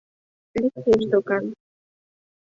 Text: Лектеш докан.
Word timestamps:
Лектеш 0.61 1.03
докан. 1.11 1.43